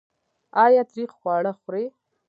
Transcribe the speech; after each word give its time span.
ایا 0.63 0.81
تریخ 0.91 1.11
خواړه 1.19 1.51
خورئ؟ 1.59 1.85